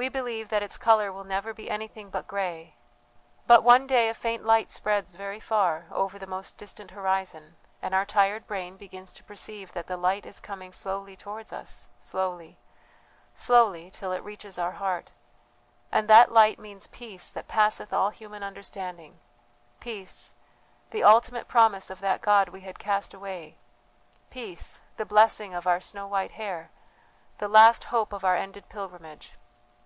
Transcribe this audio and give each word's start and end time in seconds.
"We 0.00 0.08
believe 0.08 0.48
that 0.50 0.62
its 0.62 0.78
colour 0.78 1.10
will 1.12 1.24
never 1.24 1.52
be 1.52 1.68
anything 1.68 2.08
but 2.08 2.28
grey; 2.28 2.76
but 3.48 3.64
one 3.64 3.84
day 3.88 4.08
a 4.08 4.14
faint 4.14 4.44
light 4.44 4.70
spreads 4.70 5.16
very 5.16 5.40
far 5.40 5.86
over 5.90 6.20
the 6.20 6.26
most 6.28 6.56
distant 6.56 6.92
horizon 6.92 7.56
and 7.82 7.92
our 7.92 8.06
tired 8.06 8.46
brain 8.46 8.76
begins 8.76 9.12
to 9.14 9.24
perceive 9.24 9.72
that 9.72 9.88
that 9.88 9.96
light 9.96 10.24
is 10.24 10.38
coming 10.38 10.72
slowly 10.72 11.16
towards 11.16 11.52
us, 11.52 11.88
slowly 11.98 12.58
slowly 13.34 13.90
till 13.90 14.12
it 14.12 14.22
reaches 14.22 14.56
our 14.56 14.70
heart... 14.70 15.10
and 15.90 16.06
that 16.06 16.30
light 16.30 16.60
means 16.60 16.86
peace 16.86 17.28
that 17.30 17.48
passeth 17.48 17.92
all 17.92 18.10
human 18.10 18.44
understanding; 18.44 19.18
peace, 19.80 20.32
the 20.90 21.02
ultimate 21.02 21.48
promise 21.48 21.90
of 21.90 21.98
that 21.98 22.20
God 22.22 22.50
we 22.50 22.60
had 22.60 22.78
cast 22.78 23.12
away; 23.14 23.58
peace, 24.30 24.80
the 24.96 25.04
blessing 25.04 25.54
of 25.54 25.66
our 25.66 25.80
snow 25.80 26.06
white 26.06 26.30
hair, 26.38 26.70
the 27.38 27.48
last 27.48 27.82
hope 27.90 28.12
of 28.12 28.24
our 28.24 28.36
ended 28.36 28.68
pilgrimage. 28.68 29.32